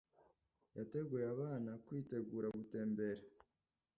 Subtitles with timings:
[0.77, 3.23] Yateguye abana kwitegura gutembera.